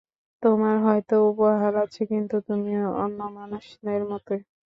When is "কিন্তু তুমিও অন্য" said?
2.11-3.19